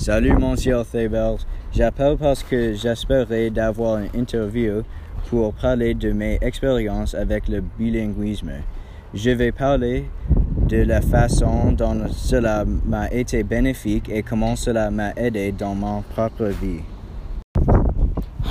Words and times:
Salut, 0.00 0.32
monsieur 0.32 0.82
Thabers. 0.90 1.44
J'appelle 1.72 2.16
parce 2.16 2.42
que 2.42 2.72
j'espérais 2.72 3.50
d'avoir 3.50 3.98
une 3.98 4.08
interview 4.18 4.82
pour 5.28 5.52
parler 5.52 5.92
de 5.92 6.10
mes 6.12 6.38
expériences 6.40 7.14
avec 7.14 7.48
le 7.48 7.60
bilinguisme. 7.60 8.50
Je 9.12 9.30
vais 9.30 9.52
parler 9.52 10.08
de 10.66 10.78
la 10.78 11.02
façon 11.02 11.72
dont 11.72 12.08
cela 12.08 12.64
m'a 12.64 13.10
été 13.10 13.42
bénéfique 13.42 14.08
et 14.08 14.22
comment 14.22 14.56
cela 14.56 14.90
m'a 14.90 15.12
aidé 15.16 15.52
dans 15.52 15.74
ma 15.74 16.02
propre 16.14 16.44
vie. 16.44 16.80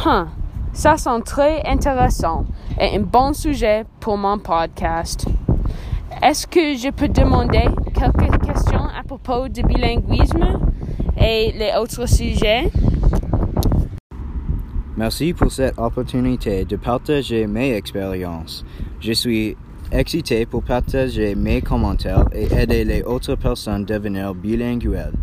Huh. 0.05 0.27
Ça 0.71 0.97
sent 0.97 1.21
très 1.25 1.63
intéressant 1.65 2.45
et 2.79 2.95
un 2.95 3.01
bon 3.01 3.33
sujet 3.33 3.85
pour 3.99 4.17
mon 4.17 4.37
podcast. 4.37 5.25
Est-ce 6.21 6.45
que 6.45 6.77
je 6.77 6.91
peux 6.91 7.07
demander 7.07 7.65
quelques 7.95 8.39
questions 8.45 8.85
à 8.95 9.01
propos 9.03 9.47
du 9.47 9.63
bilinguisme? 9.63 10.59
Et 11.21 11.51
les 11.51 11.71
autres 11.79 12.07
sujets? 12.07 12.71
Merci 14.97 15.33
pour 15.33 15.51
cette 15.51 15.77
opportunité 15.77 16.65
de 16.65 16.75
partager 16.75 17.47
mes 17.47 17.73
expériences. 17.73 18.65
Je 18.99 19.13
suis 19.13 19.55
excité 19.91 20.45
pour 20.45 20.63
partager 20.63 21.35
mes 21.35 21.61
commentaires 21.61 22.25
et 22.33 22.53
aider 22.53 22.83
les 22.83 23.01
autres 23.03 23.35
personnes 23.35 23.83
à 23.83 23.85
devenir 23.85 24.35
bilinguelles. 24.35 25.13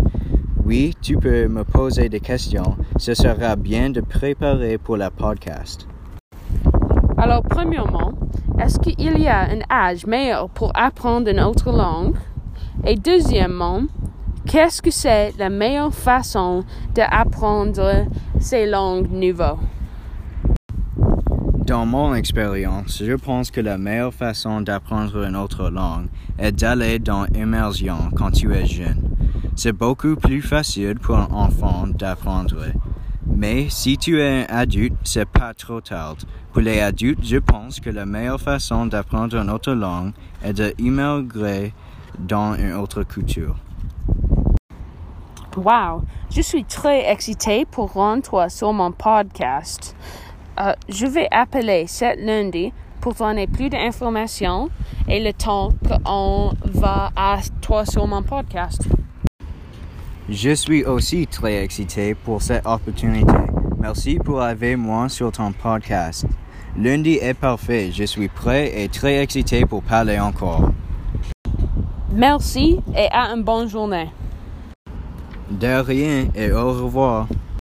Oui, 0.65 0.95
tu 1.01 1.17
peux 1.17 1.47
me 1.47 1.62
poser 1.62 2.09
des 2.09 2.20
questions. 2.20 2.77
Ce 2.97 3.15
sera 3.15 3.55
bien 3.55 3.91
de 3.91 4.01
préparer 4.01 4.78
pour 4.78 4.97
la 4.97 5.11
podcast. 5.11 5.87
Alors, 7.19 7.42
premièrement, 7.42 8.15
est-ce 8.59 8.78
qu'il 8.81 9.19
y 9.20 9.28
a 9.28 9.42
un 9.42 9.61
âge 9.70 10.06
meilleur 10.06 10.48
pour 10.48 10.73
apprendre 10.75 11.31
une 11.31 11.41
autre 11.41 11.70
langue? 11.70 12.17
Et 12.84 12.97
deuxièmement, 12.97 13.83
qu'est-ce 14.46 14.80
que 14.80 14.91
c'est 14.91 15.32
la 15.38 15.50
meilleure 15.50 15.95
façon 15.95 16.64
d'apprendre 16.95 18.06
ces 18.41 18.66
langues 18.66 19.10
nouvelles? 19.10 19.56
Dans 21.66 21.84
mon 21.84 22.14
expérience, 22.14 23.03
je 23.05 23.14
pense 23.14 23.50
que 23.50 23.61
la 23.61 23.77
meilleure 23.77 24.14
façon 24.14 24.61
d'apprendre 24.61 25.25
une 25.25 25.34
autre 25.34 25.69
langue 25.69 26.06
est 26.38 26.53
d'aller 26.53 27.00
dans 27.00 27.27
immersion 27.34 28.11
quand 28.16 28.30
tu 28.30 28.55
es 28.55 28.64
jeune. 28.64 29.11
C'est 29.56 29.72
beaucoup 29.72 30.14
plus 30.14 30.42
facile 30.42 30.94
pour 30.94 31.16
un 31.16 31.28
enfant 31.33 31.86
d'apprendre. 31.88 32.66
Mais 33.27 33.66
si 33.69 33.98
tu 33.98 34.20
es 34.20 34.47
un 34.48 34.55
adulte, 34.55 34.94
c'est 35.03 35.28
pas 35.28 35.55
trop 35.55 35.81
tard. 35.81 36.16
Pour 36.53 36.62
les 36.62 36.81
adultes, 36.81 37.25
je 37.25 37.38
pense 37.38 37.81
que 37.81 37.91
la 37.91 38.06
meilleure 38.06 38.41
façon 38.41 38.86
d'apprendre 38.86 39.36
une 39.36 39.50
autre 39.50 39.72
langue 39.72 40.12
est 40.44 40.53
d'immigrer 40.53 41.75
dans 42.20 42.55
une 42.55 42.75
autre 42.75 43.03
culture. 43.03 43.56
Wow, 45.57 46.03
je 46.31 46.43
suis 46.43 46.65
très 46.65 47.11
excité 47.11 47.65
pour 47.65 47.95
rentrer 47.95 48.51
sur 48.51 48.75
mon 48.75 48.93
podcast. 48.93 49.97
Euh, 50.61 50.75
je 50.87 51.07
vais 51.07 51.29
appeler 51.31 51.87
cet 51.87 52.21
lundi 52.21 52.75
pour 53.01 53.15
donner 53.15 53.47
plus 53.47 53.71
d'informations 53.71 54.69
et 55.09 55.19
le 55.19 55.33
temps 55.33 55.71
qu'on 55.87 56.53
va 56.62 57.11
à 57.17 57.39
toi 57.62 57.87
sur 57.87 58.07
mon 58.07 58.23
podcast. 58.23 58.83
Je 60.29 60.51
suis 60.51 60.84
aussi 60.84 61.27
très 61.27 61.62
excité 61.65 62.15
pour 62.15 62.43
cette 62.43 62.67
opportunité. 62.67 63.33
Merci 63.79 64.19
pour 64.19 64.43
avoir 64.43 64.77
moi 64.77 65.09
sur 65.09 65.33
ton 65.33 65.53
podcast. 65.53 66.27
Lundi 66.77 67.15
est 67.15 67.33
parfait. 67.33 67.91
Je 67.93 68.05
suis 68.05 68.29
prêt 68.29 68.83
et 68.83 68.89
très 68.89 69.23
excité 69.23 69.65
pour 69.65 69.83
parler 69.83 70.19
encore. 70.19 70.71
Merci 72.12 72.79
et 72.95 73.09
à 73.11 73.31
une 73.33 73.43
bonne 73.43 73.69
journée. 73.69 74.11
De 75.50 75.80
rien 75.80 76.27
et 76.34 76.50
au 76.50 76.72
revoir. 76.72 77.28